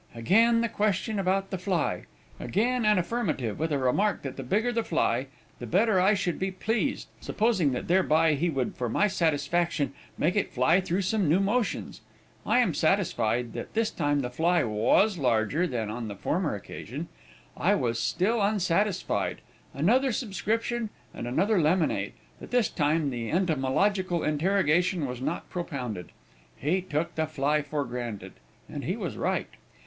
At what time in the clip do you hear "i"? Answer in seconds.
6.01-6.15, 12.47-12.61, 17.55-17.75